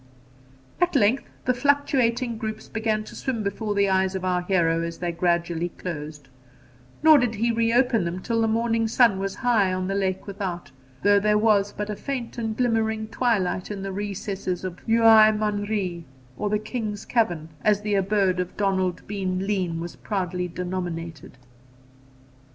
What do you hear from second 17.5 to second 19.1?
as the abode of Donald